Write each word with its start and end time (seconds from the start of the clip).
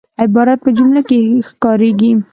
عبارت 0.23 0.59
په 0.63 0.69
جمله 0.77 1.01
کښي 1.09 1.39
کاریږي. 1.63 2.11